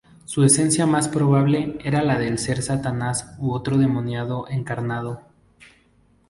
Su 0.25 0.43
esencia 0.43 0.87
más 0.87 1.07
probable 1.07 1.77
era 1.83 2.01
la 2.01 2.17
de 2.17 2.35
ser 2.39 2.63
Satanás 2.63 3.35
u 3.37 3.51
otro 3.51 3.77
demonio 3.77 4.47
encarnado. 4.49 5.21